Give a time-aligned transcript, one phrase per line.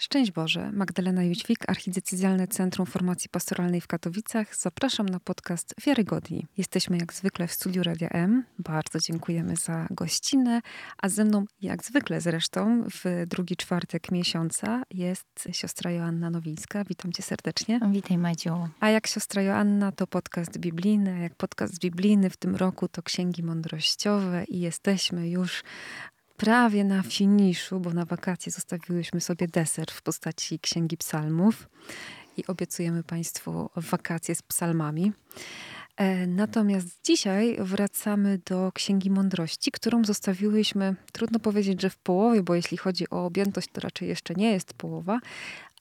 [0.00, 4.56] Szczęść Boże, Magdalena Jóźwik, Archidiecezjalne Centrum Formacji Pastoralnej w Katowicach.
[4.56, 6.46] Zapraszam na podcast Wiarygodni.
[6.56, 8.44] Jesteśmy jak zwykle w studiu Radia M.
[8.58, 10.60] Bardzo dziękujemy za gościnę,
[11.02, 16.84] a ze mną jak zwykle zresztą w drugi czwartek miesiąca jest siostra Joanna Nowińska.
[16.84, 17.80] Witam cię serdecznie.
[17.92, 18.68] Witaj Madziu.
[18.80, 23.02] A jak siostra Joanna to podcast biblijny, a jak podcast biblijny w tym roku to
[23.02, 25.62] księgi mądrościowe i jesteśmy już
[26.40, 31.68] prawie na finiszu, bo na wakacje zostawiłyśmy sobie deser w postaci Księgi Psalmów
[32.36, 35.12] i obiecujemy Państwu wakacje z psalmami.
[35.96, 42.54] E, natomiast dzisiaj wracamy do Księgi Mądrości, którą zostawiłyśmy, trudno powiedzieć, że w połowie, bo
[42.54, 45.20] jeśli chodzi o objętość, to raczej jeszcze nie jest połowa,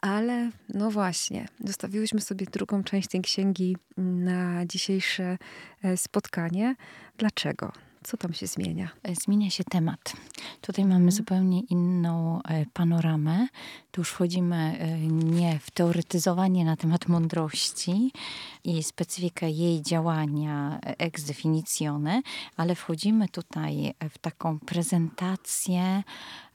[0.01, 5.37] ale no właśnie, zostawiłyśmy sobie drugą część tej księgi na dzisiejsze
[5.83, 6.75] e, spotkanie.
[7.17, 7.88] Dlaczego?
[8.03, 8.89] Co tam się zmienia?
[9.03, 10.13] E, zmienia się temat.
[10.61, 11.11] Tutaj mamy mhm.
[11.11, 13.47] zupełnie inną e, panoramę.
[13.91, 18.11] Tu już wchodzimy e, nie w teoretyzowanie na temat mądrości
[18.63, 22.21] i specyfikę jej działania ex definitione,
[22.57, 26.03] ale wchodzimy tutaj w taką prezentację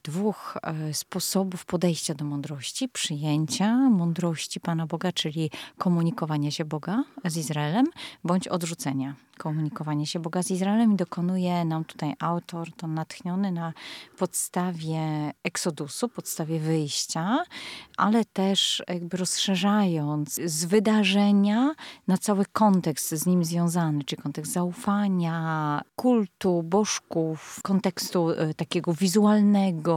[0.05, 0.57] dwóch
[0.93, 7.85] sposobów podejścia do mądrości: przyjęcia mądrości Pana Boga, czyli komunikowania się Boga z Izraelem,
[8.23, 10.93] bądź odrzucenia komunikowania się Boga z Izraelem.
[10.93, 13.73] I dokonuje nam tutaj autor, to natchniony na
[14.17, 14.99] podstawie
[15.43, 17.43] eksodusu, podstawie wyjścia,
[17.97, 21.75] ale też jakby rozszerzając z wydarzenia
[22.07, 29.94] na cały kontekst z nim związany, czy kontekst zaufania, kultu, bożków, kontekstu e, takiego wizualnego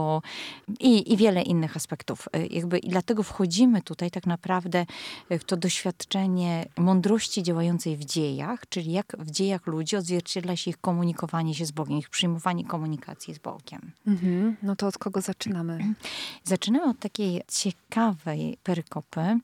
[0.79, 2.27] i, i wiele innych aspektów.
[2.33, 4.85] E, jakby, I dlatego wchodzimy tutaj tak naprawdę
[5.29, 10.81] w to doświadczenie mądrości działającej w dziejach, czyli jak w dziejach ludzi odzwierciedla się ich
[10.81, 13.91] komunikowanie się z Bogiem, ich przyjmowanie komunikacji z Bogiem.
[14.07, 14.57] Mhm.
[14.63, 15.79] No to od kogo zaczynamy?
[16.43, 19.39] Zaczynamy od takiej ciekawej perykopy,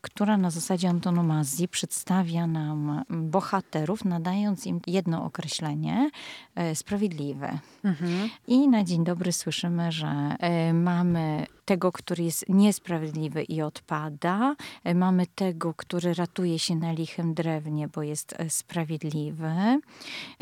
[0.00, 6.10] która na zasadzie antonomazji przedstawia nam bohaterów, nadając im jedno określenie
[6.54, 7.58] e, sprawiedliwe.
[7.84, 8.30] Mhm.
[8.46, 14.56] I na dzień dobry słyszymy, że e, mamy tego, który jest niesprawiedliwy i odpada.
[14.84, 19.80] E, mamy tego, który ratuje się na lichym drewnie, bo jest sprawiedliwy.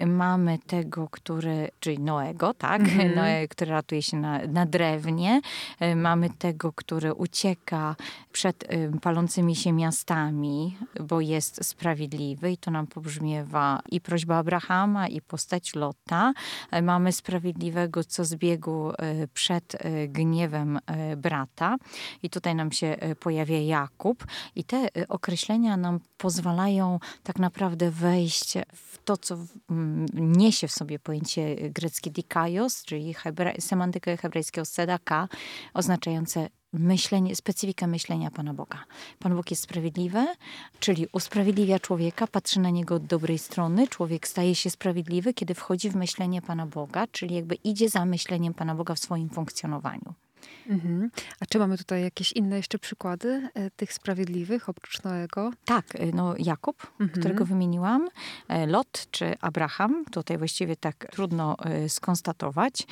[0.07, 2.81] Mamy tego, który, czyli Noego, tak?
[2.81, 3.15] Mhm.
[3.17, 5.41] Noe, który ratuje się na, na drewnie.
[5.97, 7.97] Mamy tego, który ucieka
[8.33, 8.65] przed
[9.03, 15.75] palącymi się miastami, bo jest sprawiedliwy i to nam pobrzmiewa i prośba Abrahama, i postać
[15.75, 16.33] Lota.
[16.71, 18.95] E, mamy sprawiedliwego, co zbiegł e,
[19.35, 20.79] przed e, gniewem
[21.19, 21.77] brata
[22.23, 28.99] i tutaj nam się pojawia Jakub i te określenia nam pozwalają tak naprawdę wejść w
[29.05, 29.39] to, co
[30.15, 35.29] niesie w sobie pojęcie greckie dikaios, czyli hebre semantykę hebrajskiego sedaka,
[35.75, 38.85] oznaczające myślenie, specyfikę myślenia Pana Boga.
[39.19, 40.27] Pan Bóg jest sprawiedliwy,
[40.81, 43.89] czyli usprawiedliwia człowieka, patrzy na niego od dobrej strony.
[43.89, 48.55] Człowiek staje się sprawiedliwy, kiedy wchodzi w myślenie Pana Boga, czyli jakby idzie za myśleniem
[48.55, 50.15] Pana Boga w swoim funkcjonowaniu.
[50.69, 51.11] Mhm.
[51.41, 55.51] A czy mamy tutaj jakieś inne jeszcze przykłady e, tych sprawiedliwych oprócz Noego?
[55.65, 57.21] Tak, e, no Jakub, mhm.
[57.21, 58.09] którego wymieniłam,
[58.49, 61.57] e, Lot czy Abraham, tutaj właściwie tak trudno
[61.89, 62.87] skonstatować.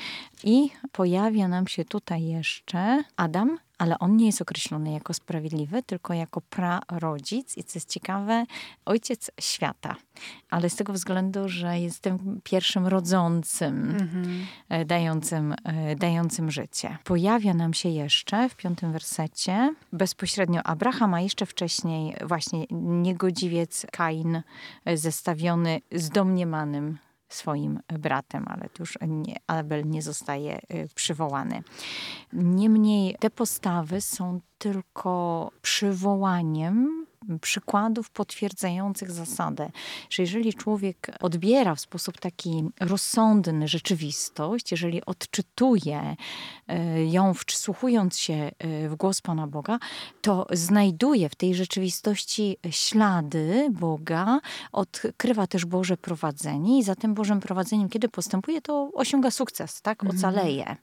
[0.45, 6.15] I pojawia nam się tutaj jeszcze Adam, ale on nie jest określony jako sprawiedliwy, tylko
[6.15, 8.47] jako prarodzic i co jest ciekawe,
[8.85, 9.97] ojciec świata.
[10.51, 14.47] Ale z tego względu, że jest tym pierwszym rodzącym, mhm.
[14.69, 16.99] E, dającym, e, dającym życie.
[17.05, 24.43] Pojawia nam się jeszcze w piątym wersecie bezpośrednio Abraham, a jeszcze wcześniej właśnie niegodziwiec Kain
[24.85, 26.99] e, zestawiony z domniemanym
[27.29, 31.63] swoim bratem, ale tu już nie, Abel nie zostaje y, przywołany.
[32.33, 37.06] Niemniej te postawy są tylko przywołaniem
[37.41, 39.71] przykładów potwierdzających zasadę,
[40.11, 46.17] że jeżeli człowiek odbiera w sposób taki rozsądny rzeczywistość, jeżeli odczytuje
[46.69, 49.79] e, ją, wsłuchując się e, w głos Pana Boga,
[50.23, 54.41] to znajduje w tej rzeczywistości ślady Boga,
[54.73, 60.03] odkrywa też Boże prowadzenie i za tym Bożym prowadzeniem, kiedy postępuje, to osiąga sukces, tak?
[60.05, 60.19] Mhm.
[60.19, 60.77] Ocaleje.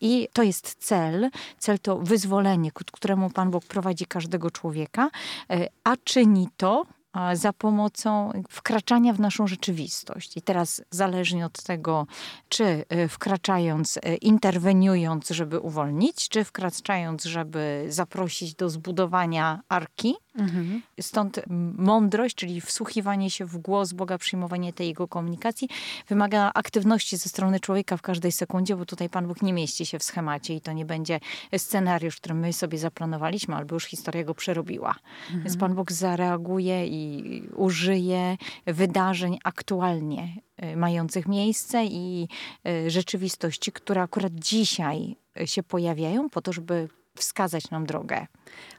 [0.00, 1.30] I to jest cel.
[1.58, 5.10] Cel to wyzwolenie, ku któremu Pan Bóg prowadzi każdego człowieka,
[5.50, 6.86] e, a czyni to
[7.34, 10.36] za pomocą wkraczania w naszą rzeczywistość.
[10.36, 12.06] I teraz zależnie od tego,
[12.48, 20.82] czy e, wkraczając, e, interweniując, żeby uwolnić, czy wkraczając, żeby zaprosić do zbudowania arki, Mhm.
[21.00, 21.40] Stąd
[21.78, 25.68] mądrość, czyli wsłuchiwanie się w głos Boga, przyjmowanie tej jego komunikacji,
[26.08, 29.98] wymaga aktywności ze strony człowieka w każdej sekundzie, bo tutaj Pan Bóg nie mieści się
[29.98, 31.20] w schemacie i to nie będzie
[31.56, 34.94] scenariusz, który my sobie zaplanowaliśmy, albo już historia go przerobiła.
[35.24, 35.42] Mhm.
[35.42, 38.36] Więc Pan Bóg zareaguje i użyje
[38.66, 42.28] wydarzeń aktualnie y, mających miejsce i
[42.68, 48.26] y, rzeczywistości, które akurat dzisiaj się pojawiają po to, żeby wskazać nam drogę.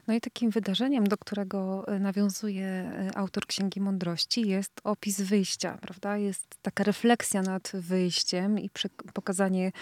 [0.06, 5.78] No i takim wydarzeniem, do którego e, nawiązuje e, autor Księgi Mądrości, jest opis wyjścia,
[5.80, 6.16] prawda?
[6.16, 8.70] Jest taka refleksja nad wyjściem i
[9.12, 9.72] pokazanie,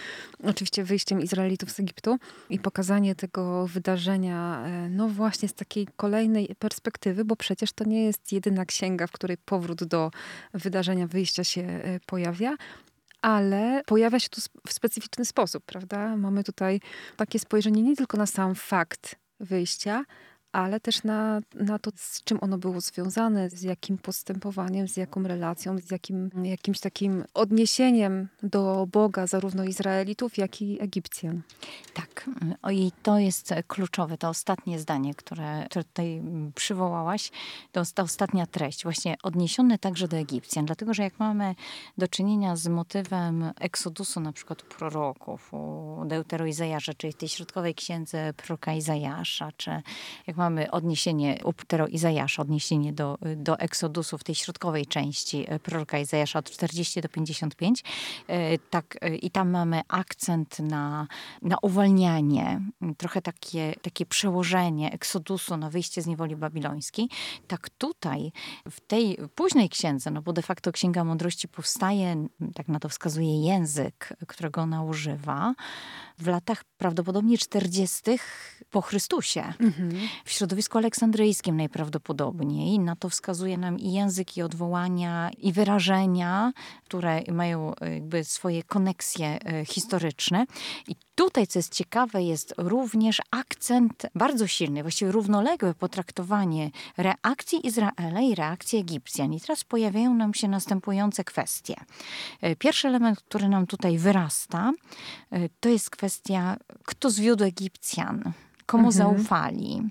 [0.44, 2.18] oczywiście wyjściem Izraelitów z Egiptu
[2.50, 8.04] i pokazanie tego wydarzenia, e, no właśnie z takiej kolejnej perspektywy, bo przecież to nie
[8.04, 10.10] jest jedyna księga, w której powrót do
[10.54, 12.56] wydarzenia wyjścia się pojawia,
[13.22, 16.16] ale pojawia się tu w specyficzny sposób, prawda?
[16.16, 16.80] Mamy tutaj
[17.16, 20.04] takie spojrzenie nie tylko na sam fakt wyjścia,
[20.52, 25.22] ale też na, na to, z czym ono było związane, z jakim postępowaniem, z jaką
[25.22, 31.42] relacją, z jakim, jakimś takim odniesieniem do Boga zarówno Izraelitów, jak i Egipcjan.
[31.94, 32.30] Tak.
[32.72, 36.22] I to jest kluczowe, to ostatnie zdanie, które, które tutaj
[36.54, 37.30] przywołałaś,
[37.72, 41.54] to ta ostatnia treść, właśnie odniesione także do Egipcjan, dlatego, że jak mamy
[41.98, 47.28] do czynienia z motywem eksodusu na przykład u proroków, u Deutero Izajasza, czyli w tej
[47.28, 49.82] środkowej księdze proroka Izajasza, czy
[50.26, 55.58] jak mamy odniesienie u Ptero Izajasza, odniesienie do, do Eksodusu w tej środkowej części e,
[55.58, 57.84] proroka Izajasza od 40 do 55.
[58.28, 61.06] E, tak, e, I tam mamy akcent na,
[61.42, 62.60] na uwalnianie,
[62.96, 67.08] trochę takie, takie przełożenie Eksodusu na wyjście z niewoli babilońskiej.
[67.48, 68.32] Tak tutaj,
[68.70, 73.42] w tej późnej księdze, no bo de facto Księga Mądrości powstaje, tak na to wskazuje
[73.42, 75.54] język, którego ona używa,
[76.18, 78.02] w latach prawdopodobnie 40.
[78.72, 79.52] po Chrystusie.
[79.60, 80.08] Mhm.
[80.24, 82.78] W środowisku aleksandryjskim najprawdopodobniej.
[82.78, 86.52] Na to wskazuje nam i język, i odwołania, i wyrażenia,
[86.84, 90.46] które mają e, jakby swoje koneksje e, historyczne.
[90.88, 98.20] I tutaj, co jest ciekawe, jest również akcent bardzo silny, właściwie równoległe potraktowanie reakcji Izraela
[98.20, 99.32] i reakcji Egipcjan.
[99.32, 101.76] I teraz pojawiają nam się następujące kwestie.
[102.40, 104.72] E, pierwszy element, który nam tutaj wyrasta,
[105.60, 108.32] to jest kwestia, kto zwiódł Egipcjan
[108.72, 108.92] komu mhm.
[108.92, 109.82] zaufali.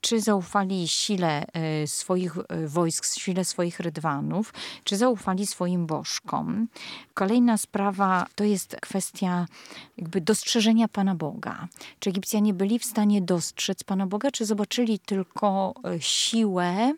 [0.00, 4.54] Czy zaufali sile e, swoich e, wojsk, sile swoich rydwanów,
[4.84, 6.68] czy zaufali swoim bożkom.
[7.14, 9.46] Kolejna sprawa to jest kwestia
[9.98, 11.68] jakby dostrzeżenia Pana Boga.
[11.98, 16.94] Czy Egipcjanie byli w stanie dostrzec Pana Boga, czy zobaczyli tylko e, siłę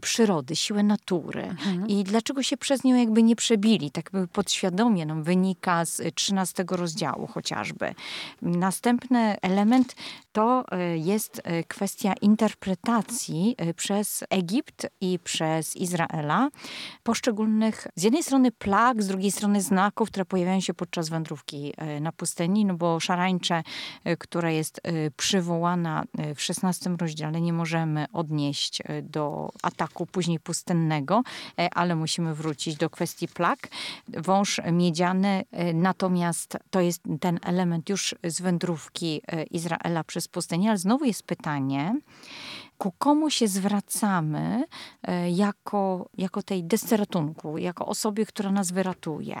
[0.00, 1.88] przyrody, siłę natury mhm.
[1.88, 6.64] i dlaczego się przez nią jakby nie przebili, tak by podświadomie nam wynika z 13
[6.70, 7.94] rozdziału chociażby.
[8.42, 9.94] Następny element
[10.32, 16.48] to e, jest e, kwestia interpretacji e, przez Egipt i przez Izraela
[17.02, 22.12] poszczególnych z jednej strony plag, z drugiej strony znaków, które pojawiają się podczas wędrówki na
[22.12, 23.62] pustyni, no bo szarańcze,
[24.18, 24.80] która jest
[25.16, 26.04] przywołana
[26.34, 31.22] w 16 rozdziale, nie możemy odnieść do ataku później pustynnego,
[31.74, 33.58] ale musimy wrócić do kwestii plag.
[34.08, 35.44] Wąż miedziany
[35.74, 41.94] natomiast to jest ten element już z wędrówki Izraela przez pustynię, ale znowu jest pytanie,
[42.78, 44.64] ku komu się zwracamy
[45.02, 49.40] e, jako, jako tej desce ratunku, jako osobie, która nas wyratuje.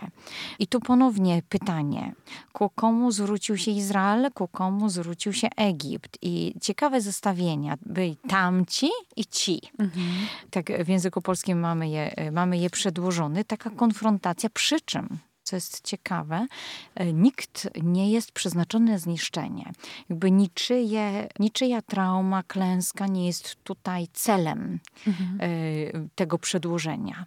[0.58, 2.12] I tu ponownie pytanie,
[2.52, 6.18] ku komu zwrócił się Izrael, ku komu zwrócił się Egipt.
[6.22, 9.60] I ciekawe zestawienia, byli tamci i ci.
[9.78, 10.06] Mhm.
[10.50, 15.18] Tak w języku polskim mamy je, mamy je przedłożone, taka konfrontacja, przy czym
[15.50, 16.46] co jest ciekawe,
[16.94, 19.72] e, nikt nie jest przeznaczony na zniszczenie.
[20.10, 25.38] Jakby niczyje, niczyja trauma, klęska nie jest tutaj celem mhm.
[25.40, 27.26] E, tego przedłożenia.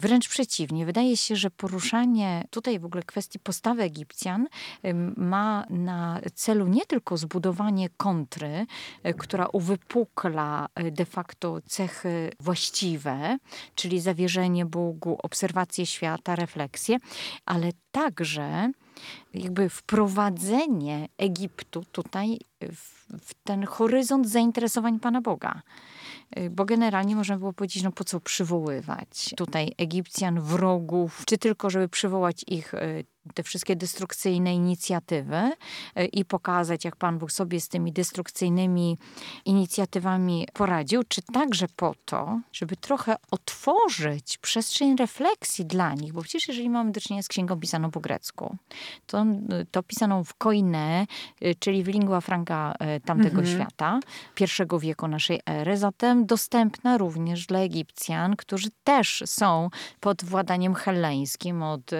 [0.00, 4.48] Wręcz przeciwnie, wydaje się, że poruszanie tutaj w ogóle kwestii postawy Egipcjan
[5.16, 8.66] ma na celu nie tylko zbudowanie kontry,
[9.02, 13.38] e, która uwypukla de facto cechy właściwe,
[13.74, 16.98] czyli zawierzenie Bogu, obserwację świata, refleksję,
[17.46, 18.70] ale także
[19.34, 25.62] jakby wprowadzenie Egiptu tutaj w, w ten horyzont zainteresowań Pana Boga.
[26.50, 31.88] Bo generalnie można było powiedzieć, no po co przywoływać tutaj Egipcjan, wrogów, czy tylko żeby
[31.88, 33.04] przywołać ich e,
[33.34, 35.52] te wszystkie destrukcyjne inicjatywy
[35.94, 38.98] e, i pokazać, jak Pan Bóg sobie z tymi destrukcyjnymi
[39.44, 46.48] inicjatywami poradził, czy także po to, żeby trochę otworzyć przestrzeń refleksji dla nich, bo przecież
[46.48, 48.56] jeżeli mamy do czynienia z księgą pisaną po grecku,
[49.06, 49.24] to,
[49.70, 51.06] to pisaną w koine,
[51.40, 52.74] e, czyli w lingua franca księga
[53.04, 53.46] tamtego mhm.
[53.46, 54.00] świata,
[54.34, 61.62] pierwszego wieku naszej ery, zatem dostępna również dla Egipcjan, którzy też są pod władaniem helleńskim
[61.62, 61.90] od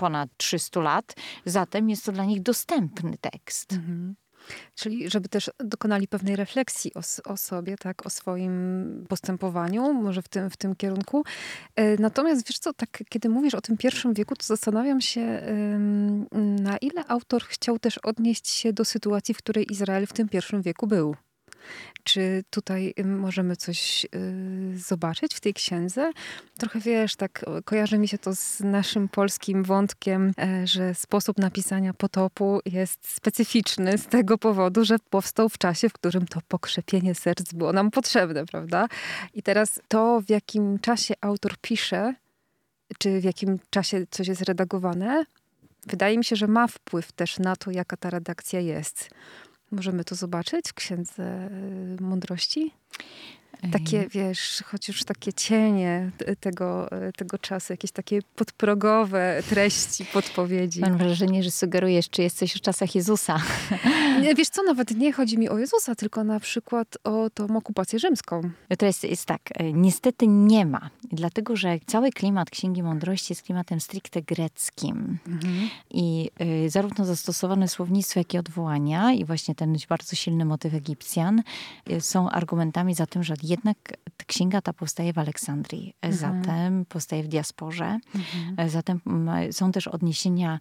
[0.00, 1.14] ponad 300 lat,
[1.44, 3.72] zatem jest to dla nich dostępny tekst.
[3.72, 4.14] Mhm.
[4.74, 7.00] Czyli żeby też dokonali pewnej refleksji o,
[7.32, 8.54] o, sobie, tak, o swoim
[9.08, 11.24] postępowaniu, może w tym, w tym kierunku.
[11.76, 15.42] E, natomiast wiesz co, tak kiedy mówisz o tym pierwszym wieku, to zastanawiam się,
[16.62, 20.62] na ile autor chciał też odnieść się do sytuacji, w której Izrael w tym pierwszym
[20.62, 21.16] wieku był.
[22.04, 26.12] Czy tutaj możemy coś y, zobaczyć w tej księdze?
[26.58, 31.94] Trochę wiesz, tak kojarzy mi się to z naszym polskim wątkiem, e, że sposób napisania
[31.94, 37.52] potopu jest specyficzny z tego powodu, że powstał w czasie, w którym to pokrzepienie serc
[37.52, 38.86] było nam potrzebne, prawda?
[39.34, 42.14] I teraz to, w jakim czasie autor pisze,
[42.98, 45.24] czy w jakim czasie coś jest redagowane,
[45.86, 49.10] wydaje mi się, że ma wpływ też na to, jaka ta redakcja jest.
[49.70, 51.48] Możemy to zobaczyć w Księdze
[51.98, 52.74] y, Mądrości?
[53.72, 60.80] Takie, wiesz, chociaż takie cienie tego, tego czasu, jakieś takie podprogowe treści, podpowiedzi.
[60.80, 63.40] Mam wrażenie, że sugerujesz, czy jesteś w czasach Jezusa.
[64.22, 67.98] Nie, wiesz co, nawet nie chodzi mi o Jezusa, tylko na przykład o tą okupację
[67.98, 68.50] rzymską.
[68.78, 70.90] To jest, jest tak, e, niestety nie ma.
[71.12, 75.18] Dlatego, że cały klimat Księgi Mądrości jest klimatem stricte greckim.
[75.28, 75.68] Mhm.
[75.90, 76.30] I
[76.66, 81.42] y, zarówno zastosowane słownictwo, jak i odwołania i właśnie ten bardzo silny motyw Egipcjan
[81.90, 83.76] y, są argumentami za tym, że jednak
[84.26, 86.42] księga ta powstaje w Aleksandrii, mhm.
[86.42, 88.70] zatem powstaje w diasporze, mhm.
[88.70, 89.00] zatem
[89.50, 90.60] są też odniesienia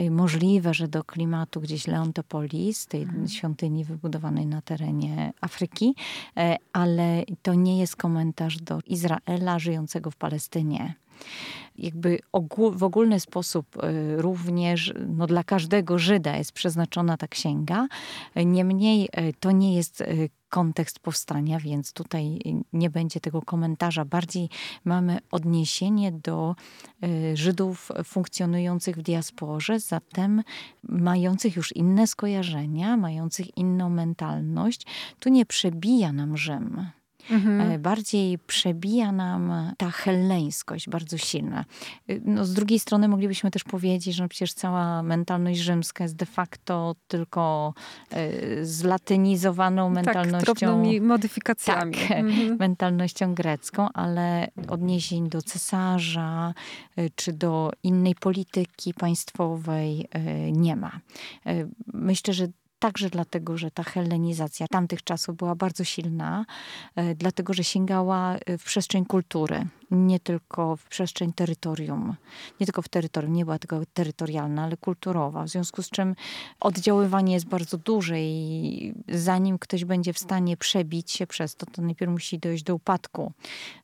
[0.00, 3.28] y, możliwe, że do klimatu gdzieś Leontopolis, tej mhm.
[3.28, 5.94] świątyni wybudowanej na terenie Afryki,
[6.36, 10.94] e, ale to nie jest komentarz do Izraela żyjącego w Palestynie
[11.78, 12.18] jakby
[12.72, 17.88] w ogólny sposób y, również no, dla każdego Żyda jest przeznaczona ta księga.
[18.36, 22.38] Niemniej y, to nie jest y, kontekst powstania, więc tutaj
[22.72, 24.04] nie będzie tego komentarza.
[24.04, 24.48] Bardziej
[24.84, 26.54] mamy odniesienie do
[27.34, 30.42] Żydów funkcjonujących w diasporze, zatem
[30.82, 34.86] mających już inne skojarzenia, mających inną mentalność.
[35.20, 36.86] Tu nie przebija nam Rzym.
[37.30, 37.60] Mhm.
[37.60, 41.64] E, bardziej przebija nam ta helleńskość bardzo silna.
[42.08, 46.26] E, no, z drugiej strony moglibyśmy też powiedzieć, że przecież cała mentalność rzymska jest de
[46.26, 47.74] facto tylko
[48.10, 50.82] e, zlatynizowaną tak, mentalnością.
[50.84, 51.94] Tak, modyfikacjami.
[51.94, 52.56] Tak, mhm.
[52.58, 56.54] mentalnością grecką, ale odniesień do cesarza
[57.14, 60.08] czy do innej polityki państwowej
[60.52, 61.00] nie ma.
[61.86, 62.48] Myślę, że
[62.82, 66.44] Także dlatego, że ta hellenizacja tamtych czasów była bardzo silna,
[66.96, 72.16] e, dlatego, że sięgała e, w przestrzeń kultury nie tylko w przestrzeń terytorium.
[72.60, 75.44] Nie tylko w terytorium, nie była tylko terytorialna, ale kulturowa.
[75.44, 76.14] W związku z czym
[76.60, 81.82] oddziaływanie jest bardzo duże i zanim ktoś będzie w stanie przebić się przez to, to
[81.82, 83.32] najpierw musi dojść do upadku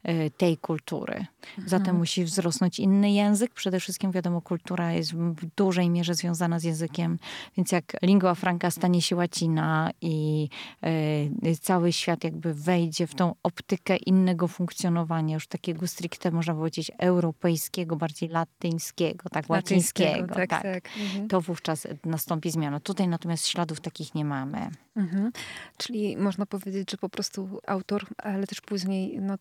[0.03, 1.27] e, tej kultury.
[1.59, 1.99] Zatem mhm.
[1.99, 3.55] musi wzrosnąć inny język.
[3.55, 7.19] Przede wszystkim wiadomo, kultura jest w dużej mierze związana z językiem,
[7.57, 10.49] więc jak lingua franca stanie się łacina i
[10.83, 16.93] e, cały świat jakby wejdzie w tą optykę innego funkcjonowania, już takiego stricte można powiedzieć
[16.99, 20.63] europejskiego, bardziej latyńskiego, tak, łacińskiego, tak, tak.
[20.63, 20.89] tak.
[20.99, 21.29] Mhm.
[21.29, 22.81] to wówczas nastąpi zmiana.
[22.81, 24.71] Tutaj natomiast śladów takich nie mamy.
[24.97, 25.33] Mhm.
[25.77, 29.35] Czyli można powiedzieć, że po prostu autor, ale też później no,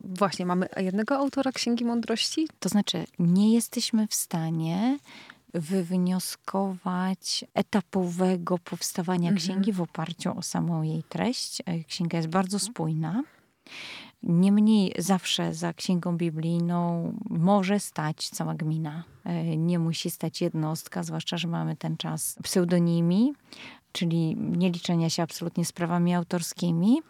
[0.00, 2.48] właśnie mamy jednego autora Księgi Mądrości?
[2.58, 4.98] To znaczy nie jesteśmy w stanie
[5.54, 9.36] wywnioskować etapowego powstawania mhm.
[9.36, 11.62] księgi w oparciu o samą jej treść.
[11.66, 13.22] E, księga jest bardzo spójna.
[14.22, 19.04] Niemniej zawsze za księgą biblijną może stać cała gmina.
[19.24, 23.32] E, nie musi stać jednostka, zwłaszcza, że mamy ten czas pseudonimi,
[23.92, 27.02] czyli nie liczenia się absolutnie z prawami autorskimi.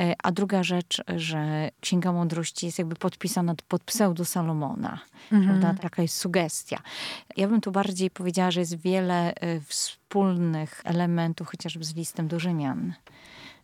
[0.00, 5.00] E, a druga rzecz, że Księga Mądrości jest jakby podpisana pod pseudo Salomona.
[5.32, 5.78] Mhm.
[5.78, 6.82] Taka jest sugestia.
[7.36, 12.40] Ja bym tu bardziej powiedziała, że jest wiele e, wspólnych elementów, chociażby z listem do
[12.40, 12.94] Rzymian.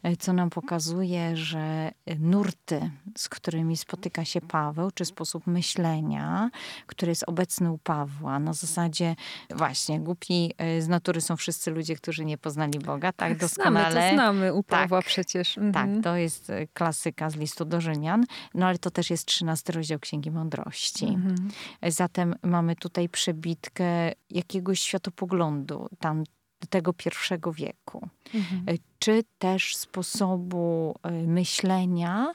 [0.06, 6.50] E, co nam pokazuje, że nurty, z którymi spotyka się Paweł, czy sposób myślenia,
[6.86, 9.16] który jest obecny u Pawła, na zasadzie
[9.50, 13.92] właśnie, głupi e, z natury są wszyscy ludzie, którzy nie poznali Boga, tak, tak doskonale.
[13.92, 15.58] Znamy, to znamy u Pawła tak, przecież.
[15.58, 15.94] Mhm.
[15.94, 19.72] Tak, to jest e, klasyka z listu do Rzymian, no ale to też jest trzynasty
[19.72, 21.06] rozdział Księgi Mądrości.
[21.06, 21.50] Mhm.
[21.82, 26.24] Zatem mamy tutaj przebitkę jakiegoś światopoglądu, tam
[26.70, 28.62] tego pierwszego wieku, mhm.
[28.66, 32.32] E, czy też sposobu e, myślenia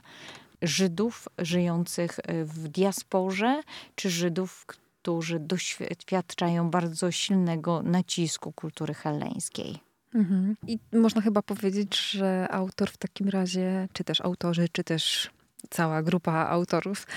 [0.62, 3.62] Żydów żyjących e, w diasporze,
[3.96, 9.80] czy Żydów, którzy doświadczają bardzo silnego nacisku kultury helleńskiej.
[10.14, 10.56] Mhm.
[10.68, 15.32] I można chyba powiedzieć, że autor w takim razie, czy też autorzy, czy też
[15.72, 17.08] cała grupa autorów,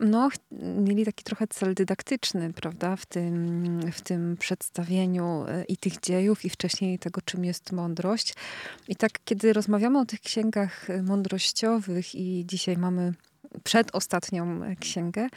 [0.00, 0.28] no,
[0.60, 6.44] mieli taki trochę cel dydaktyczny, prawda, w tym, w tym przedstawieniu e, i tych dziejów,
[6.44, 8.34] i wcześniej tego, czym jest mądrość.
[8.88, 13.14] I tak, kiedy rozmawiamy o tych księgach mądrościowych i dzisiaj mamy
[13.64, 15.28] przedostatnią księgę,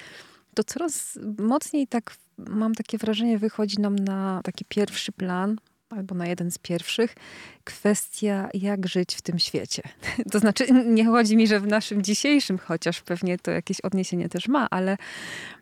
[0.55, 5.55] to coraz mocniej tak mam takie wrażenie, wychodzi nam na taki pierwszy plan,
[5.89, 7.15] albo na jeden z pierwszych,
[7.63, 9.81] kwestia, jak żyć w tym świecie.
[10.31, 14.47] To znaczy, nie chodzi mi, że w naszym dzisiejszym, chociaż pewnie to jakieś odniesienie też
[14.47, 14.97] ma, ale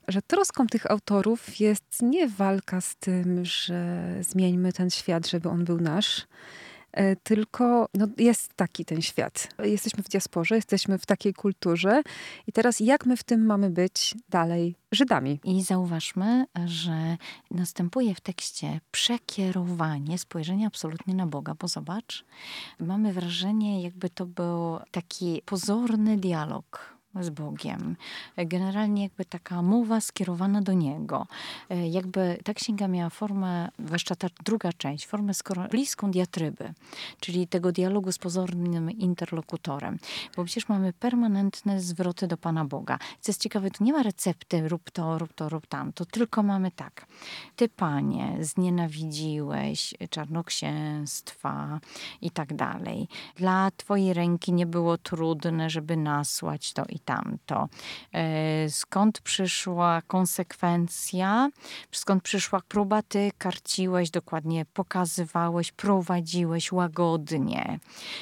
[0.07, 5.65] że troską tych autorów jest nie walka z tym, że zmieńmy ten świat, żeby on
[5.65, 6.27] był nasz,
[7.23, 9.47] tylko no, jest taki ten świat.
[9.63, 12.01] Jesteśmy w diasporze, jesteśmy w takiej kulturze
[12.47, 15.39] i teraz jak my w tym mamy być dalej Żydami?
[15.43, 17.17] I zauważmy, że
[17.51, 22.25] następuje w tekście przekierowanie spojrzenia absolutnie na Boga, bo zobacz,
[22.79, 27.95] mamy wrażenie, jakby to był taki pozorny dialog z Bogiem.
[28.37, 31.27] Generalnie jakby taka mowa skierowana do Niego.
[31.69, 35.33] E, jakby ta księga miała formę, zwłaszcza ta druga część, formę
[35.71, 36.73] bliską diatryby,
[37.19, 39.99] czyli tego dialogu z pozornym interlokutorem.
[40.35, 42.99] Bo przecież mamy permanentne zwroty do Pana Boga.
[43.21, 45.93] Co jest ciekawe, tu nie ma recepty rób to, rób to, rób tam.
[45.93, 47.05] To tylko mamy tak.
[47.55, 51.79] Ty, Panie, znienawidziłeś czarnoksięstwa
[52.21, 53.07] i tak dalej.
[53.35, 57.69] Dla Twojej ręki nie było trudne, żeby nasłać to i tamto.
[58.13, 61.49] E, skąd przyszła konsekwencja?
[61.91, 63.01] Skąd przyszła próba?
[63.01, 67.79] Ty karciłeś, dokładnie pokazywałeś, prowadziłeś łagodnie.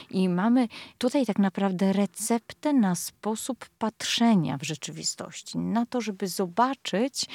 [0.10, 7.26] I mamy tutaj tak naprawdę receptę na sposób patrzenia w rzeczywistości, na to, żeby zobaczyć,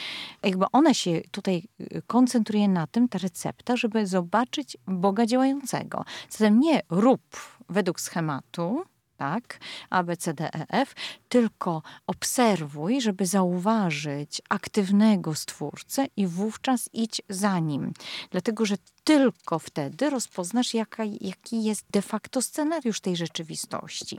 [0.43, 1.63] jakby ona się tutaj
[2.07, 6.05] koncentruje na tym, ta recepta, żeby zobaczyć Boga działającego.
[6.31, 7.23] Zatem nie rób
[7.69, 8.85] według schematu,
[9.21, 9.61] tak,
[9.91, 10.95] A, B, C, D, E, F,
[11.29, 17.93] tylko obserwuj, żeby zauważyć aktywnego stwórcę i wówczas idź za nim.
[18.31, 24.19] Dlatego, że tylko wtedy rozpoznasz, jaka, jaki jest de facto scenariusz tej rzeczywistości.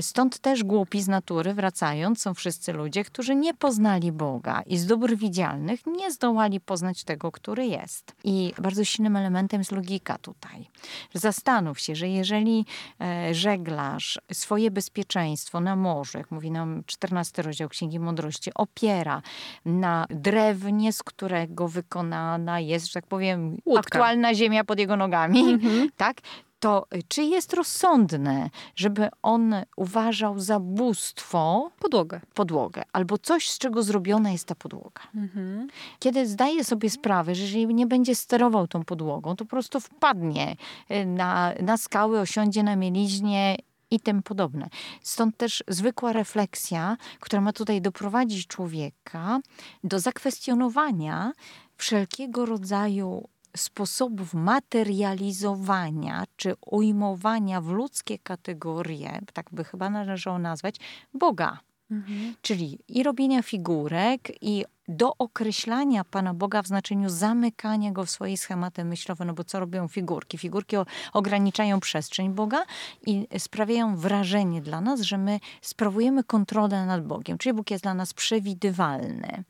[0.00, 4.86] Stąd też głupi z natury, wracając, są wszyscy ludzie, którzy nie poznali Boga i z
[4.86, 8.12] dóbr widzialnych nie zdołali poznać tego, który jest.
[8.24, 10.68] I bardzo silnym elementem jest logika tutaj.
[11.14, 12.66] Zastanów się, że jeżeli
[13.00, 19.22] e, żeglarz swoje bezpieczeństwo na morzu, jak mówi nam 14 rozdział Księgi Mądrości, opiera
[19.64, 25.40] na drewnie, z którego wykonana jest, że tak powiem, Łódka aktualna ziemia pod jego nogami,
[25.40, 25.90] mhm.
[25.96, 26.20] tak?
[26.60, 32.20] to czy jest rozsądne, żeby on uważał za bóstwo podłogę.
[32.34, 35.02] podłogę albo coś, z czego zrobiona jest ta podłoga.
[35.14, 35.68] Mhm.
[35.98, 40.56] Kiedy zdaje sobie sprawę, że jeżeli nie będzie sterował tą podłogą, to po prostu wpadnie
[40.90, 43.56] y, na, na skały, osiądzie na mieliźnie
[43.90, 44.68] i tym podobne.
[45.02, 49.40] Stąd też zwykła refleksja, która ma tutaj doprowadzić człowieka
[49.84, 51.32] do zakwestionowania
[51.76, 60.76] wszelkiego rodzaju sposobów materializowania czy ujmowania w ludzkie kategorie, tak by chyba należało nazwać,
[61.14, 61.58] Boga.
[61.90, 62.34] Mhm.
[62.42, 68.36] Czyli i robienia figurek, i do określania Pana Boga w znaczeniu zamykania go w swojej
[68.36, 70.38] schematy myślowe, no bo co robią figurki?
[70.38, 70.76] Figurki
[71.12, 72.64] ograniczają przestrzeń Boga
[73.06, 77.94] i sprawiają wrażenie dla nas, że my sprawujemy kontrolę nad Bogiem, czyli Bóg jest dla
[77.94, 79.44] nas przewidywalny.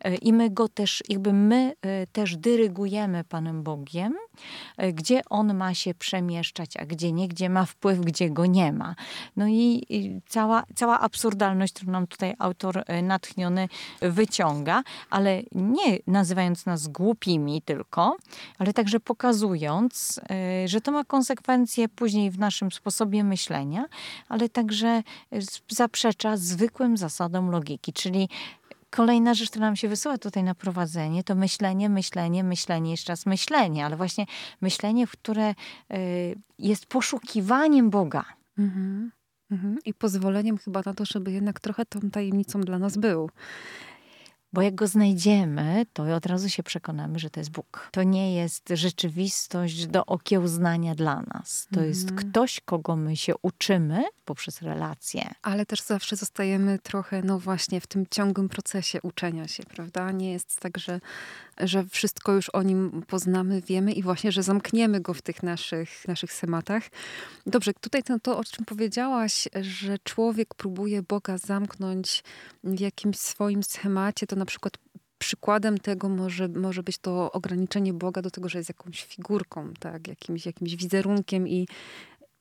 [0.00, 4.14] E, I my go też, jakby my e, też dyrygujemy Panem Bogiem,
[4.92, 8.94] gdzie On ma się przemieszczać, a gdzie nie, gdzie ma wpływ, gdzie go nie ma.
[9.36, 9.86] No i
[10.28, 13.68] cała, cała absurdalność, którą nam tutaj autor natchniony
[14.00, 18.16] wyciąga, ale nie nazywając nas głupimi tylko,
[18.58, 23.84] ale także pokazując, e, że to ma konsekwencje później w naszym sposobie myślenia,
[24.28, 25.02] ale także
[25.68, 28.28] zaprzecza zwykłym zasadom logiki, czyli
[28.90, 33.26] Kolejna rzecz, która nam się wysyła tutaj na prowadzenie, to myślenie, myślenie, myślenie, jeszcze raz
[33.26, 34.26] myślenie, ale właśnie
[34.60, 35.54] myślenie, które e,
[36.58, 38.24] jest poszukiwaniem Boga.
[38.58, 39.10] Mhm.
[39.50, 39.78] Mhm.
[39.84, 43.30] I pozwoleniem chyba na to, żeby jednak trochę tą tajemnicą dla nas był.
[44.52, 47.88] Bo jak go znajdziemy, to od razu się przekonamy, że to jest Bóg.
[47.92, 51.66] To nie jest rzeczywistość do okiełznania dla nas.
[51.70, 51.88] To mhm.
[51.88, 55.34] jest ktoś, kogo my się uczymy poprzez relacje.
[55.42, 60.10] Ale też zawsze zostajemy trochę, no właśnie, w tym ciągłym procesie uczenia się, prawda?
[60.10, 61.00] Nie jest tak, że,
[61.60, 66.08] że wszystko już o nim poznamy, wiemy i właśnie, że zamkniemy go w tych naszych,
[66.08, 66.82] naszych schematach.
[67.46, 72.24] Dobrze, tutaj to, to, o czym powiedziałaś, że człowiek próbuje Boga zamknąć
[72.64, 74.78] w jakimś swoim schemacie, to na przykład
[75.18, 80.08] przykładem tego może, może być to ograniczenie Boga do tego, że jest jakąś figurką, tak?
[80.08, 81.68] jakimś, jakimś wizerunkiem i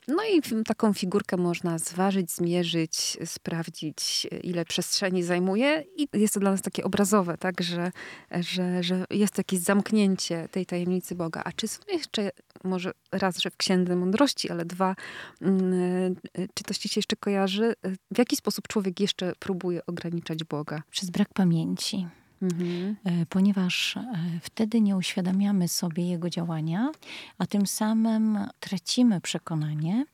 [0.08, 5.84] no i taką figurkę można zważyć, zmierzyć, sprawdzić, ile przestrzeni zajmuje.
[5.96, 7.91] I jest to dla nas takie obrazowe, tak, że,
[8.39, 11.41] że, że jest jakieś zamknięcie tej tajemnicy Boga.
[11.46, 12.32] A czy są jeszcze,
[12.63, 14.96] może raz, że w Księdze Mądrości, ale dwa,
[15.41, 16.15] mm,
[16.54, 17.74] czy to ci się jeszcze kojarzy,
[18.12, 20.82] w jaki sposób człowiek jeszcze próbuje ograniczać Boga?
[20.91, 22.08] Przez brak pamięci.
[22.41, 22.95] Mhm.
[23.06, 24.04] E, ponieważ e,
[24.41, 26.91] wtedy nie uświadamiamy sobie jego działania,
[27.38, 30.06] a tym samym tracimy przekonanie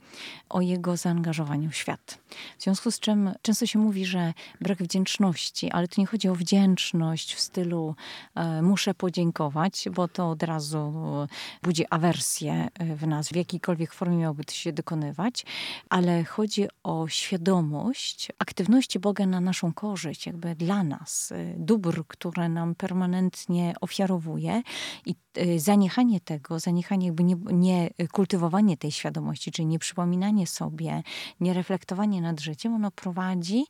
[0.49, 2.19] o jego zaangażowaniu w świat.
[2.59, 6.35] W związku z czym często się mówi, że brak wdzięczności, ale tu nie chodzi o
[6.35, 7.95] wdzięczność w stylu
[8.35, 10.93] e, muszę podziękować, bo to od razu
[11.63, 15.45] budzi awersję w nas, w jakiejkolwiek formie miałoby to się dokonywać,
[15.89, 22.75] ale chodzi o świadomość aktywności Boga na naszą korzyść, jakby dla nas, dóbr, które nam
[22.75, 24.61] permanentnie ofiarowuje
[25.05, 31.03] i y, zaniechanie tego, zaniechanie jakby nie, nie kultywowanie tej świadomości, czyli nie przypominanie sobie,
[31.39, 33.65] nie reflektowanie nad życiem, ono prowadzi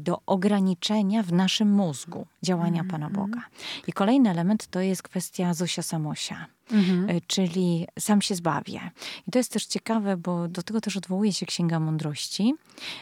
[0.00, 2.90] do ograniczenia w naszym mózgu działania -hmm.
[2.90, 3.42] Pana Boga.
[3.86, 6.55] I kolejny element to jest kwestia Zosia Samosia.
[6.70, 7.10] Mhm.
[7.10, 8.80] E, czyli sam się zbawię.
[9.28, 12.54] I to jest też ciekawe, bo do tego też odwołuje się Księga Mądrości.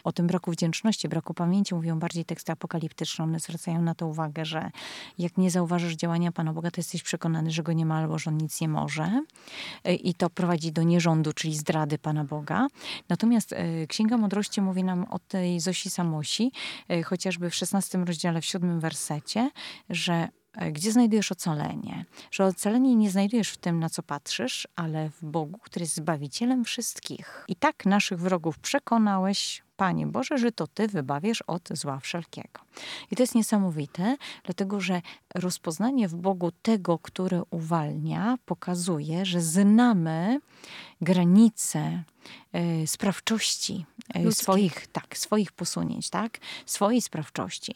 [0.05, 3.25] O tym braku wdzięczności, braku pamięci mówią bardziej teksty apokaliptyczne.
[3.25, 4.71] One zwracają na to uwagę, że
[5.19, 8.31] jak nie zauważysz działania Pana Boga, to jesteś przekonany, że Go nie ma albo że
[8.31, 9.23] On nic nie może.
[9.85, 12.67] E, I to prowadzi do nierządu, czyli zdrady Pana Boga.
[13.09, 16.53] Natomiast e, Księga Mądrości mówi nam o tej Zosi Samosi,
[17.05, 19.51] chociażby w 16 rozdziale, w 7 wersecie,
[19.91, 20.29] że
[20.73, 22.05] gdzie znajdujesz ocalenie?
[22.31, 26.65] Że ocalenie nie znajdujesz w tym, na co patrzysz, ale w Bogu, który jest Zbawicielem
[26.65, 27.45] wszystkich.
[27.49, 32.61] I tak naszych wrogów przekonałeś, Panie Boże, że to Ty wybawiesz od zła wszelkiego.
[33.11, 35.03] I to jest niesamowite, dlatego że
[35.35, 40.41] rozpoznanie w Bogu tego, który uwalnia, pokazuje, że znamy
[41.01, 42.03] granice
[42.83, 43.87] y, sprawczości
[44.17, 47.75] y, swoich, tak, swoich posunięć, tak, swojej sprawczości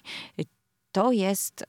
[0.93, 1.65] to jest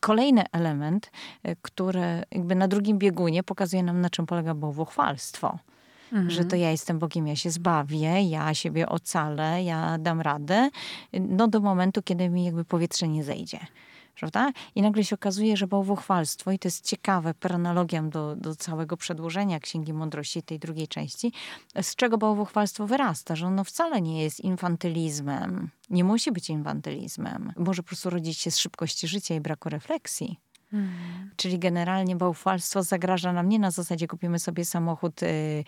[0.00, 1.10] kolejny element,
[1.42, 5.58] e, który jakby na drugim biegunie pokazuje nam, na czym polega bałwochwalstwo.
[6.12, 6.30] Mhm.
[6.30, 10.70] Że to ja jestem Bogiem, ja się zbawię, ja siebie ocalę, ja dam radę,
[11.12, 13.58] no do momentu, kiedy mi jakby powietrze nie zejdzie
[14.20, 14.52] prawda?
[14.74, 18.96] I nagle się okazuje, że bałwochwalstwo, i to jest ciekawe, per analogiam do, do całego
[18.96, 21.32] przedłożenia Księgi Mądrości, tej drugiej części,
[21.82, 27.52] z czego bałwochwalstwo wyrasta, że ono wcale nie jest infantylizmem, nie musi być infantylizmem.
[27.56, 30.49] Może po prostu rodzić się z szybkości życia i braku refleksji.
[30.70, 31.30] Hmm.
[31.36, 35.64] Czyli generalnie bałwochwalstwo zagraża nam nie na zasadzie kupimy sobie samochód y,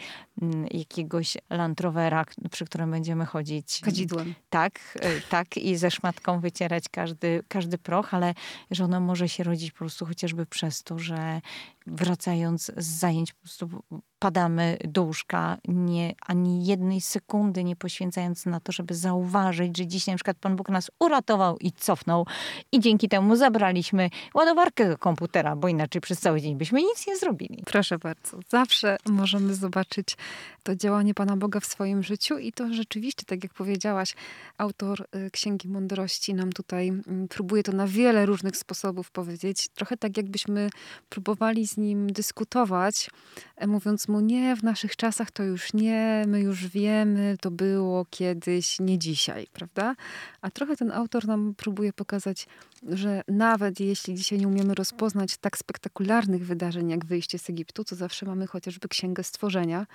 [0.70, 3.80] jakiegoś Land Rovera, przy którym będziemy chodzić.
[3.84, 4.34] Kadzidłem.
[4.50, 8.34] Tak, y, tak i ze szmatką wycierać każdy, każdy proch, ale
[8.70, 11.40] że ono może się rodzić po prostu chociażby przez to, że
[11.86, 13.82] wracając z zajęć po prostu
[14.22, 20.06] padamy do łóżka, nie, ani jednej sekundy nie poświęcając na to, żeby zauważyć, że dziś
[20.06, 22.26] na przykład Pan Bóg nas uratował i cofnął
[22.72, 27.16] i dzięki temu zabraliśmy ładowarkę do komputera, bo inaczej przez cały dzień byśmy nic nie
[27.16, 27.62] zrobili.
[27.66, 28.38] Proszę bardzo.
[28.48, 30.16] Zawsze możemy zobaczyć
[30.62, 34.14] to działanie Pana Boga w swoim życiu i to rzeczywiście, tak jak powiedziałaś,
[34.58, 39.68] autor y, Księgi Mądrości nam tutaj mm, próbuje to na wiele różnych sposobów powiedzieć.
[39.68, 40.70] Trochę tak jakbyśmy
[41.08, 43.10] próbowali z nim dyskutować,
[43.56, 48.06] e, mówiąc mu nie, w naszych czasach to już nie, my już wiemy, to było
[48.10, 49.94] kiedyś, nie dzisiaj, prawda?
[50.40, 52.46] A trochę ten autor nam próbuje pokazać,
[52.88, 57.96] że nawet jeśli dzisiaj nie umiemy rozpoznać tak spektakularnych wydarzeń jak wyjście z Egiptu, to
[57.96, 59.86] zawsze mamy chociażby Księgę Stworzenia,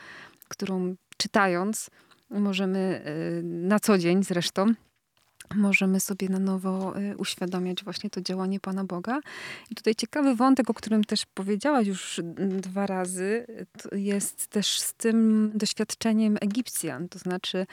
[0.47, 1.89] którą czytając
[2.29, 3.01] możemy
[3.39, 4.73] y, na co dzień zresztą
[5.55, 9.19] możemy sobie na nowo y, uświadamiać właśnie to działanie Pana Boga.
[9.71, 12.21] I tutaj ciekawy wątek, o którym też powiedziałaś już
[12.61, 13.45] dwa razy,
[13.91, 17.09] jest też z tym doświadczeniem Egipcjan.
[17.09, 17.65] To znaczy,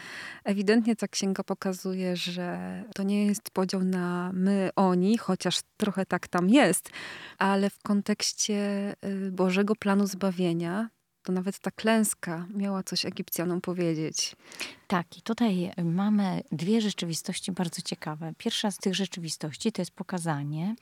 [0.45, 2.59] ewidentnie ta księga pokazuje, że
[2.95, 6.91] to nie jest podział na my, oni, chociaż trochę tak tam jest,
[7.39, 10.89] ale w kontekście y, Bożego planu zbawienia,
[11.25, 14.37] to nawet ta klęska miała coś Egipcjanom powiedzieć.
[14.87, 18.33] Tak, i tutaj mamy dwie rzeczywistości bardzo ciekawe.
[18.39, 20.75] Pierwsza z tych rzeczywistości to jest pokazanie,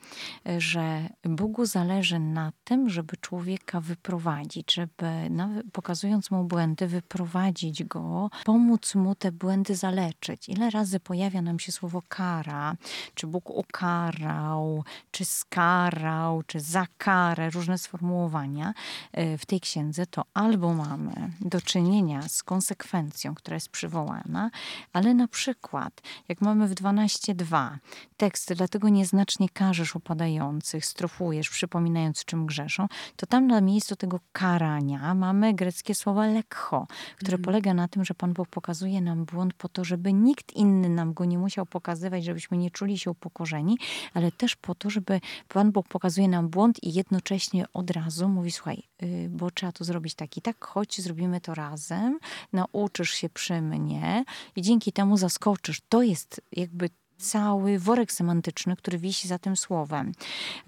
[0.57, 5.29] że Bogu zależy na tym, żeby człowieka wyprowadzić, żeby
[5.71, 10.49] pokazując mu błędy, wyprowadzić go, pomóc mu te błędy zaleczyć.
[10.49, 12.75] Ile razy pojawia nam się słowo kara,
[13.13, 18.73] czy Bóg ukarał, czy skarał, czy za karę, różne sformułowania
[19.11, 24.51] e, w tej księdze, to albo mamy do czynienia z konsekwencją, która jest przywołana,
[24.93, 27.77] ale na przykład, jak mamy w 12.2
[28.17, 35.13] tekst, dlatego nieznacznie karzesz upadających, strofujesz, przypominając czym grzeszą, to tam na miejscu tego karania
[35.13, 37.45] mamy greckie słowo lekcho, które mm.
[37.45, 41.13] polega na tym, że Pan Bóg pokazuje nam błąd po to, żeby nikt inny nam
[41.13, 43.77] go nie musiał pokazywać, żebyśmy nie czuli się upokorzeni,
[44.13, 48.51] ale też po to, żeby Pan Bóg pokazuje nam błąd i jednocześnie od razu mówi,
[48.51, 52.19] słuchaj, yy, bo trzeba to zrobić tak i tak, chodź, zrobimy to razem,
[52.53, 54.23] nauczysz się przy mnie
[54.55, 55.81] i dzięki temu zaskoczysz.
[55.89, 60.11] To jest jakby cały worek semantyczny, który wisi za tym słowem.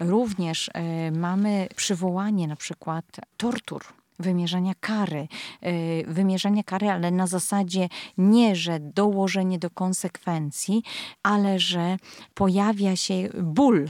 [0.00, 0.72] Również y,
[1.12, 3.04] mamy przywołanie na przykład
[3.36, 3.84] tortur
[4.18, 5.28] wymierzania kary.
[5.66, 7.88] Y, wymierzania kary, ale na zasadzie
[8.18, 10.82] nie, że dołożenie do konsekwencji,
[11.22, 11.96] ale że
[12.34, 13.88] pojawia się ból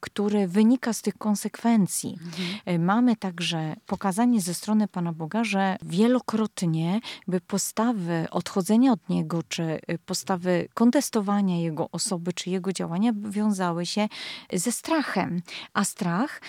[0.00, 2.18] który wynika z tych konsekwencji.
[2.24, 2.76] Mhm.
[2.76, 9.42] Y, mamy także pokazanie ze strony Pana Boga, że wielokrotnie by postawy odchodzenia od Niego,
[9.48, 14.08] czy y, postawy kontestowania Jego osoby, czy Jego działania wiązały się
[14.52, 15.42] ze strachem.
[15.74, 16.40] A strach,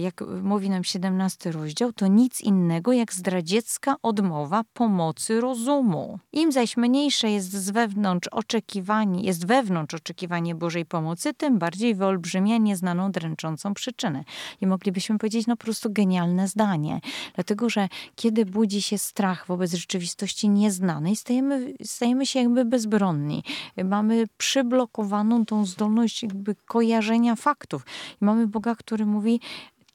[0.00, 6.18] jak mówi nam 17 rozdział, to nic innego jak zdradziecka odmowa pomocy rozumu.
[6.32, 12.75] Im zaś mniejsze jest z wewnątrz oczekiwanie, jest wewnątrz oczekiwanie Bożej pomocy, tym bardziej wyolbrzymianie
[12.76, 14.24] nieznaną, dręczącą przyczynę.
[14.60, 17.00] I moglibyśmy powiedzieć, no po prostu genialne zdanie.
[17.34, 23.42] Dlatego, że kiedy budzi się strach wobec rzeczywistości nieznanej, stajemy, stajemy się jakby bezbronni.
[23.84, 27.86] Mamy przyblokowaną tą zdolność jakby kojarzenia faktów.
[28.22, 29.40] I mamy Boga, który mówi,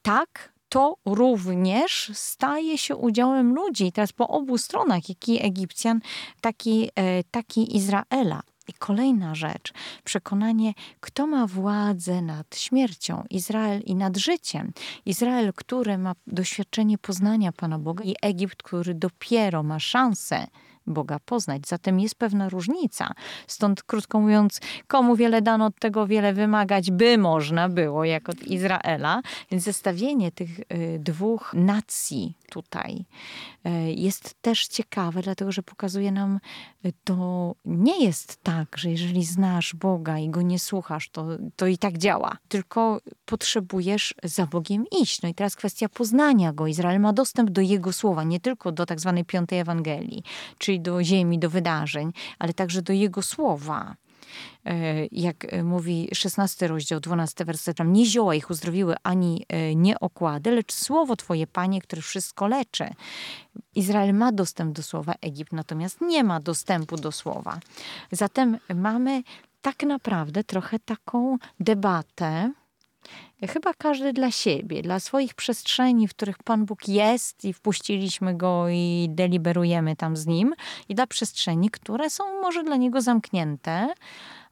[0.02, 3.92] tak, to również staje się udziałem ludzi.
[3.92, 6.02] Teraz po obu stronach, jak i Egipcjan,
[6.42, 8.42] taki, e, taki Izraela.
[8.68, 14.72] I kolejna rzecz, przekonanie, kto ma władzę nad śmiercią, Izrael i nad życiem.
[15.06, 20.48] Izrael, który ma doświadczenie poznania Pana Boga, i Egipt, który dopiero ma szansę
[20.88, 21.68] Boga poznać.
[21.68, 23.12] Zatem jest pewna różnica.
[23.48, 28.44] Stąd, krótko mówiąc, komu wiele dano, od tego wiele wymagać by można było, jak od
[28.44, 29.22] Izraela.
[29.52, 33.06] Więc zestawienie tych y, dwóch nacji tutaj
[33.66, 36.40] y, jest też ciekawe, dlatego że pokazuje nam,
[36.86, 41.68] y, to nie jest tak, że jeżeli znasz Boga i go nie słuchasz, to, to
[41.68, 42.38] i tak działa.
[42.48, 45.22] Tylko potrzebujesz za Bogiem iść.
[45.22, 46.68] No i teraz kwestia poznania go.
[46.68, 50.24] Izrael ma dostęp do jego słowa, nie tylko do tak zwanej piątej Ewangelii,
[50.58, 53.96] czyli do ziemi, do wydarzeń, ale także do Jego słowa.
[54.66, 60.00] E, jak mówi 16 rozdział, 12 werset, tam nie zioła ich uzdrowiły, ani e, nie
[60.00, 62.90] okłady, lecz słowo Twoje, Panie, które wszystko leczy.
[63.76, 67.60] Izrael ma dostęp do słowa, Egipt natomiast nie ma dostępu do słowa.
[68.12, 69.24] Zatem mamy
[69.62, 72.52] tak naprawdę trochę taką debatę,
[73.50, 78.70] Chyba każdy dla siebie, dla swoich przestrzeni, w których Pan Bóg jest i wpuściliśmy go
[78.70, 80.54] i deliberujemy tam z nim,
[80.90, 83.94] i dla przestrzeni, które są może dla niego zamknięte,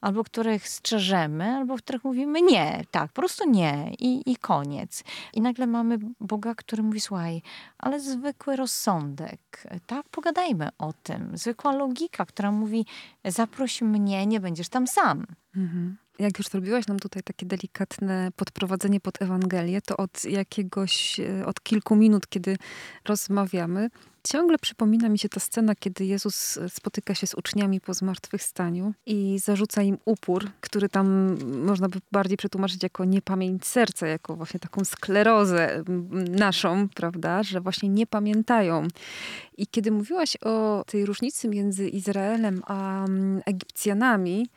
[0.01, 5.03] albo których strzeżemy, albo w których mówimy nie, tak, po prostu nie i, i koniec.
[5.33, 7.41] I nagle mamy Boga, który mówi, słuchaj,
[7.77, 11.31] ale zwykły rozsądek, tak, pogadajmy o tym.
[11.33, 12.85] Zwykła logika, która mówi,
[13.25, 15.25] zaproś mnie, nie będziesz tam sam.
[15.55, 21.45] Mhm jak już zrobiłaś nam tutaj takie delikatne podprowadzenie pod Ewangelię, to od jakiegoś, e,
[21.45, 22.57] od kilku minut, kiedy
[23.05, 23.89] rozmawiamy,
[24.23, 29.39] ciągle przypomina mi się ta scena, kiedy Jezus spotyka się z uczniami po zmartwychwstaniu i
[29.39, 34.85] zarzuca im upór, który tam można by bardziej przetłumaczyć jako niepamięć serca, jako właśnie taką
[34.85, 35.83] sklerozę
[36.29, 38.87] naszą, prawda, że właśnie nie pamiętają.
[39.57, 43.05] I kiedy mówiłaś o tej różnicy między Izraelem a
[43.45, 44.47] Egipcjanami,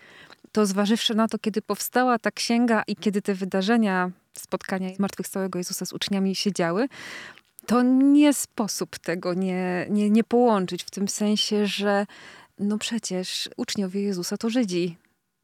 [0.53, 5.87] to zważywszy na to, kiedy powstała ta księga i kiedy te wydarzenia, spotkania zmartwychwstałego Jezusa
[5.87, 6.89] z uczniami się działy,
[7.67, 12.07] to nie sposób tego nie, nie, nie połączyć w tym sensie, że
[12.59, 14.97] no przecież uczniowie Jezusa to Żydzi,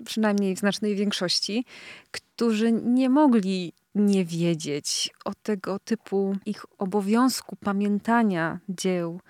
[0.04, 1.64] przynajmniej w znacznej większości,
[2.10, 9.20] którzy nie mogli nie wiedzieć o tego typu ich obowiązku pamiętania dzieł,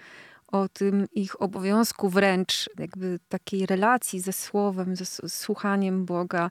[0.53, 6.51] o tym ich obowiązku wręcz, jakby takiej relacji ze Słowem, ze słuchaniem Boga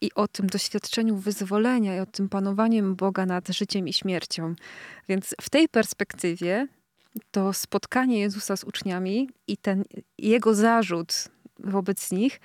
[0.00, 4.54] i o tym doświadczeniu wyzwolenia i o tym panowaniem Boga nad życiem i śmiercią.
[5.08, 6.66] Więc w tej perspektywie
[7.30, 9.84] to spotkanie Jezusa z uczniami i ten
[10.18, 12.40] jego zarzut wobec nich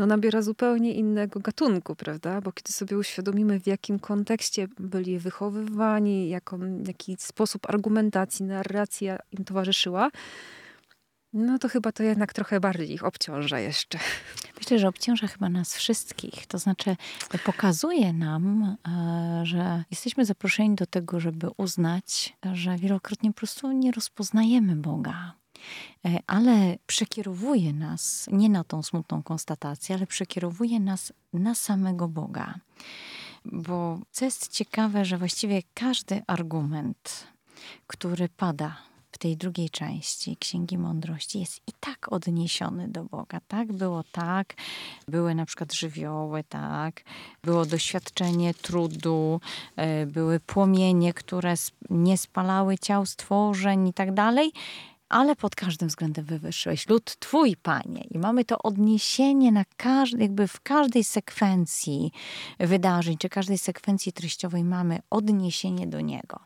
[0.00, 2.40] no, nabiera zupełnie innego gatunku, prawda?
[2.40, 6.28] Bo kiedy sobie uświadomimy, w jakim kontekście byli wychowywani,
[6.86, 10.10] jaki sposób argumentacji, narracja im towarzyszyła,
[11.32, 13.98] No to chyba to jednak trochę bardziej ich obciąża jeszcze.
[14.58, 16.46] Myślę, że obciąża chyba nas wszystkich.
[16.46, 16.96] To znaczy,
[17.44, 23.92] pokazuje nam, e, że jesteśmy zaproszeni do tego, żeby uznać, że wielokrotnie po prostu nie
[23.92, 25.39] rozpoznajemy Boga.
[26.04, 32.54] E, ale przekierowuje nas nie na tą smutną konstatację, ale przekierowuje nas na samego Boga.
[33.44, 37.26] Bo co jest ciekawe, że właściwie każdy argument,
[37.86, 38.76] który pada
[39.12, 43.40] w tej drugiej części Księgi Mądrości jest i tak odniesiony do Boga.
[43.48, 44.54] Tak, było tak,
[45.08, 47.02] były na przykład żywioły, tak,
[47.42, 49.40] było doświadczenie trudu,
[49.76, 51.54] e, były płomienie, które
[51.90, 54.52] nie spalały ciał stworzeń i tak dalej
[55.10, 58.04] ale pod każdym względem wywyższyłeś lud Twój, Panie.
[58.10, 62.12] I mamy to odniesienie na każdy, jakby w każdej sekwencji
[62.58, 66.40] wydarzeń, czy każdej sekwencji treściowej mamy odniesienie do Niego.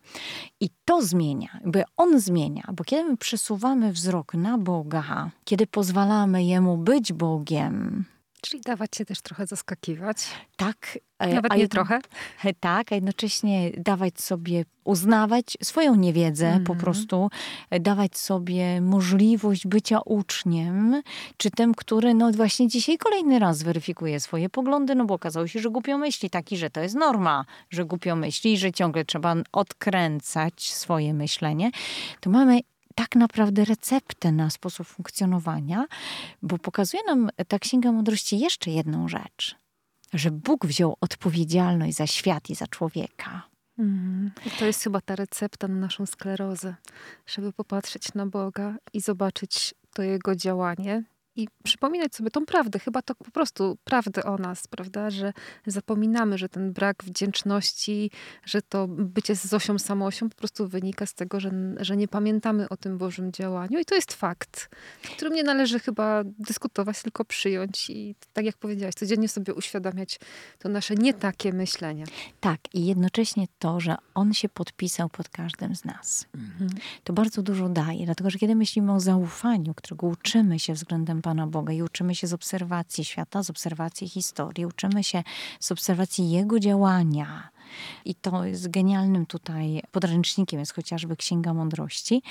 [0.60, 6.44] I to zmienia, jakby On zmienia, bo kiedy my przesuwamy wzrok na Boga, kiedy pozwalamy
[6.44, 8.04] Jemu być Bogiem,
[8.44, 10.16] Czyli dawać się też trochę zaskakiwać.
[10.56, 10.98] Tak.
[11.18, 12.00] E, Nawet a nie trochę.
[12.60, 16.64] Tak, a jednocześnie dawać sobie, uznawać swoją niewiedzę mm.
[16.64, 16.80] po mhm.
[16.80, 17.30] prostu,
[17.70, 21.02] e, dawać sobie możliwość bycia uczniem,
[21.36, 25.60] czy tym, który no właśnie dzisiaj kolejny raz weryfikuje swoje poglądy, no bo okazało się,
[25.60, 29.34] że głupio myśli taki, że to jest norma, że głupio myśli i że ciągle trzeba
[29.52, 31.70] odkręcać swoje myślenie.
[32.20, 32.60] To mamy
[32.94, 35.86] tak naprawdę receptę na sposób funkcjonowania,
[36.42, 39.56] bo pokazuje nam ta Księga Mądrości jeszcze jedną rzecz,
[40.12, 43.42] że Bóg wziął odpowiedzialność za świat i za człowieka.
[43.78, 44.30] Mm.
[44.46, 46.74] I to jest chyba ta recepta na naszą sklerozę,
[47.26, 51.02] żeby popatrzeć na Boga i zobaczyć to Jego działanie,
[51.36, 55.32] i przypominać sobie tą prawdę, chyba to po prostu prawdę o nas, prawda, że
[55.66, 58.10] zapominamy, że ten brak wdzięczności,
[58.44, 62.68] że to bycie z Zosią samosią po prostu wynika z tego, że, że nie pamiętamy
[62.68, 64.68] o tym Bożym działaniu i to jest fakt,
[65.16, 70.20] którym nie należy chyba dyskutować, tylko przyjąć i tak jak powiedziałaś, codziennie sobie uświadamiać
[70.58, 72.04] to nasze nie takie myślenie.
[72.40, 76.26] Tak i jednocześnie to, że On się podpisał pod każdym z nas.
[76.34, 76.70] Mhm.
[77.04, 81.46] To bardzo dużo daje, dlatego, że kiedy myślimy o zaufaniu, którego uczymy się względem Pana
[81.46, 85.22] Boga i uczymy się z obserwacji świata, z obserwacji historii, uczymy się
[85.60, 87.48] z obserwacji Jego działania.
[88.04, 92.22] I to jest genialnym tutaj podręcznikiem, jest chociażby Księga Mądrości.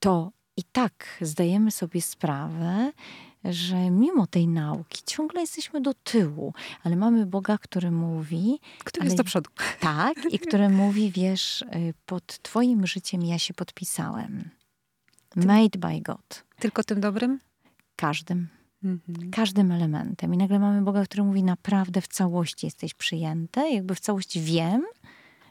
[0.00, 2.92] To i tak zdajemy sobie sprawę,
[3.44, 8.60] że mimo tej nauki ciągle jesteśmy do tyłu, ale mamy Boga, który mówi.
[8.84, 9.50] Który jest do przodu.
[9.80, 14.50] Tak, i który mówi, wiesz, y, pod Twoim życiem ja się podpisałem.
[15.36, 16.44] Made by God.
[16.58, 17.40] Tylko tym dobrym?
[18.00, 18.48] Każdym.
[18.84, 19.30] Mhm.
[19.30, 20.34] Każdym elementem.
[20.34, 24.82] I nagle mamy Boga, który mówi: naprawdę w całości jesteś przyjęty, jakby w całości wiem,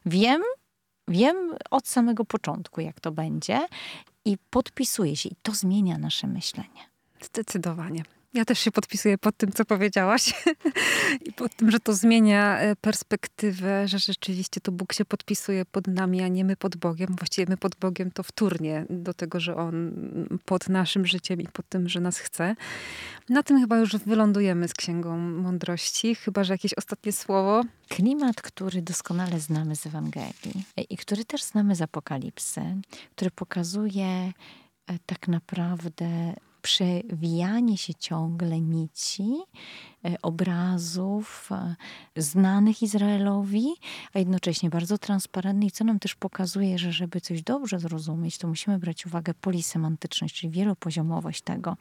[0.06, 0.42] wiem,
[1.08, 3.60] wiem od samego początku, jak to będzie,
[4.26, 5.30] i podpisuje się.
[5.30, 6.82] I to zmienia nasze myślenie.
[7.22, 8.04] Zdecydowanie.
[8.34, 10.34] Ja też się podpisuję pod tym, co powiedziałaś.
[11.28, 15.88] I pod tym, że to zmienia e, perspektywę, że rzeczywiście to Bóg się podpisuje pod
[15.88, 17.16] nami, a nie my pod Bogiem.
[17.18, 19.92] Właściwie my pod Bogiem to wtórnie do tego, że On
[20.46, 22.56] pod naszym życiem i pod tym, że nas chce.
[23.30, 26.16] Na tym chyba już wylądujemy z Księgą Mądrości.
[26.16, 27.64] Chyba, że jakieś ostatnie słowo.
[27.88, 32.62] Klimat, który doskonale znamy z Ewangelii e, i który też znamy z Apokalipsy,
[33.16, 34.32] który pokazuje e,
[35.06, 39.38] tak naprawdę przewijanie się ciągle nici,
[40.06, 41.76] e, obrazów e,
[42.16, 43.68] znanych Izraelowi,
[44.14, 48.48] a jednocześnie bardzo transparentny i co nam też pokazuje, że żeby coś dobrze zrozumieć, to
[48.48, 51.78] musimy brać uwagę polisemantyczność, czyli wielopoziomowość tego.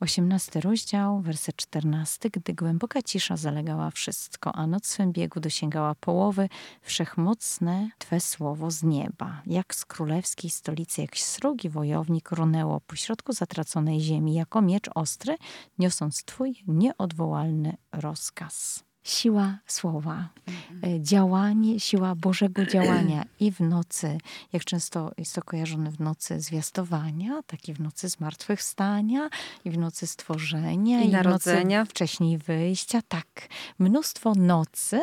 [0.00, 2.30] 18 rozdział, werset 14.
[2.30, 6.48] Gdy głęboka cisza zalegała wszystko, a noc swym biegu dosięgała połowy,
[6.82, 14.00] wszechmocne Twe słowo z nieba, jak z królewskiej stolicy, jak srogi wojownik runęło pośrodku zatraconej
[14.00, 15.36] ziemi, jako miecz ostry,
[15.78, 21.04] niosąc Twój nieodwołalny rozkaz siła słowa, mhm.
[21.04, 24.18] działanie, siła Bożego działania i w nocy,
[24.52, 29.30] jak często jest to kojarzone w nocy zwiastowania, tak i w nocy zmartwychwstania,
[29.64, 31.78] i w nocy stworzenia, i, i narodzenia.
[31.80, 33.00] nocy wcześniej wyjścia.
[33.08, 35.00] Tak, mnóstwo nocy,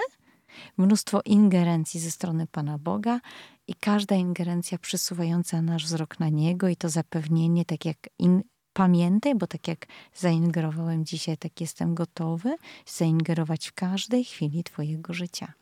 [0.78, 3.20] mnóstwo ingerencji ze strony Pana Boga
[3.68, 9.36] i każda ingerencja przesuwająca nasz wzrok na Niego i to zapewnienie, tak jak in, Pamiętaj,
[9.36, 12.55] bo tak jak zaingerowałem dzisiaj, tak jestem gotowy
[12.86, 15.53] zaingerować w każdej chwili Twojego życia.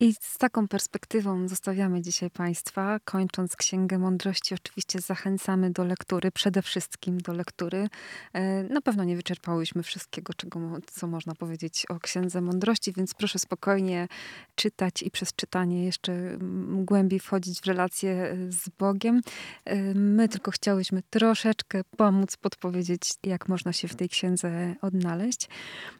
[0.00, 3.00] I z taką perspektywą zostawiamy dzisiaj Państwa.
[3.04, 7.88] Kończąc Księgę Mądrości, oczywiście zachęcamy do lektury, przede wszystkim do lektury.
[8.32, 13.38] E, na pewno nie wyczerpałyśmy wszystkiego, czego, co można powiedzieć o Księdze Mądrości, więc proszę
[13.38, 14.08] spokojnie
[14.54, 19.20] czytać i przez czytanie jeszcze głębiej wchodzić w relacje e, z Bogiem.
[19.64, 25.48] E, my tylko chciałyśmy troszeczkę pomóc, podpowiedzieć, jak można się w tej księdze odnaleźć.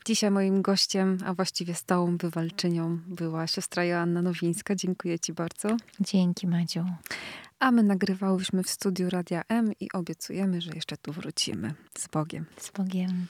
[0.05, 4.75] Dzisiaj moim gościem, a właściwie stałą wywalczynią była siostra Joanna Nowińska.
[4.75, 5.77] Dziękuję Ci bardzo.
[6.01, 6.85] Dzięki, Madziu.
[7.59, 11.75] A my nagrywałyśmy w studiu Radia M i obiecujemy, że jeszcze tu wrócimy.
[11.99, 12.45] Z Bogiem.
[12.57, 13.27] Z Bogiem.